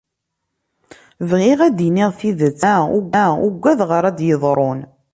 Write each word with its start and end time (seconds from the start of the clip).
Bɣiɣ 1.29 1.59
ad 1.67 1.73
d-iniɣ 1.77 2.09
tidet, 2.19 2.61
meɛna 2.71 3.25
uggadeɣ 3.47 3.89
ara 3.97 4.09
d-yeḍrun 4.17 4.79